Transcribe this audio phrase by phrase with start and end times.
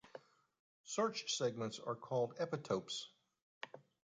[0.83, 3.03] Such segments are called epitopes.